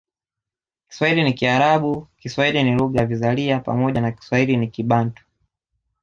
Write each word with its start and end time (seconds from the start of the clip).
Kiswahili 0.87 1.23
ni 1.23 1.33
Kiarabu 1.33 2.07
Kiswahili 2.17 2.63
ni 2.63 2.71
lugha 2.75 2.99
ya 2.99 3.05
vizalia 3.05 3.59
pamoja 3.59 4.01
na 4.01 4.11
Kiswahili 4.11 4.57
ni 4.57 4.67
Kibantu 4.67 5.23